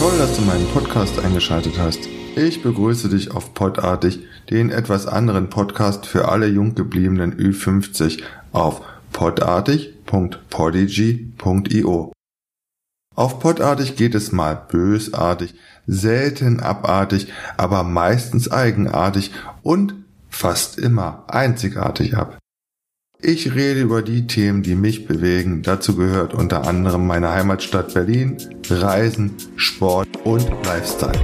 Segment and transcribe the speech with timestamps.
[0.00, 2.08] dass du meinen Podcast eingeschaltet hast.
[2.34, 8.80] Ich begrüße dich auf Podartig, den etwas anderen Podcast für alle jung gebliebenen Ü50 auf
[9.12, 12.12] podartig.podigy.io.
[13.14, 15.54] Auf Podartig geht es mal bösartig,
[15.86, 19.96] selten abartig, aber meistens eigenartig und
[20.30, 22.38] fast immer einzigartig ab.
[23.22, 25.62] Ich rede über die Themen, die mich bewegen.
[25.62, 28.38] Dazu gehört unter anderem meine Heimatstadt Berlin,
[28.70, 31.20] Reisen, Sport und Lifestyle.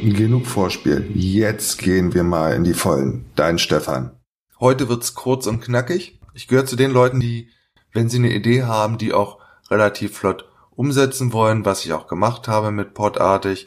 [0.00, 1.10] Genug Vorspiel.
[1.14, 3.24] Jetzt gehen wir mal in die Vollen.
[3.34, 4.12] Dein Stefan.
[4.60, 6.20] Heute wird's kurz und knackig.
[6.34, 7.48] Ich gehöre zu den Leuten, die,
[7.92, 9.38] wenn sie eine Idee haben, die auch
[9.70, 10.44] relativ flott
[10.76, 13.66] umsetzen wollen, was ich auch gemacht habe mit Podartig.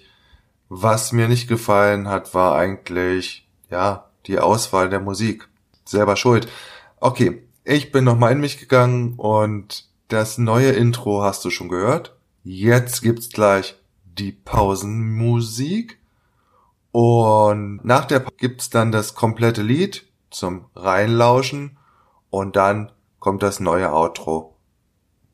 [0.70, 5.50] Was mir nicht gefallen hat, war eigentlich, ja, die Auswahl der Musik.
[5.84, 6.48] Selber schuld.
[7.02, 12.16] Okay, ich bin nochmal in mich gegangen und das neue Intro hast du schon gehört.
[12.44, 16.01] Jetzt gibt's gleich die Pausenmusik.
[16.92, 21.78] Und nach der gibt's dann das komplette Lied zum Reinlauschen
[22.30, 24.56] und dann kommt das neue Outro.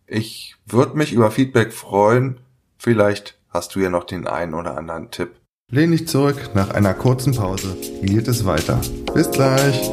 [0.06, 2.40] Ich würde mich über Feedback freuen.
[2.78, 5.36] Vielleicht hast du ja noch den einen oder anderen Tipp.
[5.70, 8.80] Lehn dich zurück, nach einer kurzen Pause geht es weiter.
[9.14, 9.92] Bis gleich.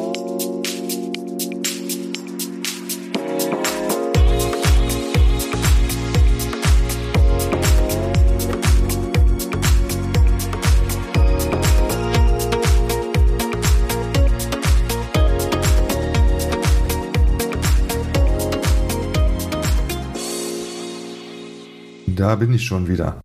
[22.15, 23.21] Da bin ich schon wieder.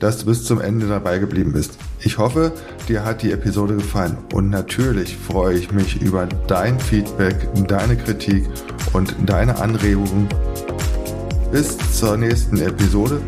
[0.00, 1.78] Dass du bis zum Ende dabei geblieben bist.
[2.00, 2.52] Ich hoffe,
[2.88, 8.48] dir hat die Episode gefallen und natürlich freue ich mich über dein Feedback, deine Kritik
[8.92, 10.28] und deine Anregungen.
[11.50, 13.20] Bis zur nächsten Episode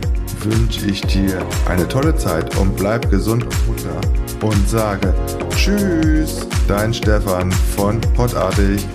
[0.44, 4.00] wünsche ich dir eine tolle Zeit und bleib gesund und munter
[4.42, 5.14] und sage
[5.50, 8.86] Tschüss, dein Stefan von Potartig.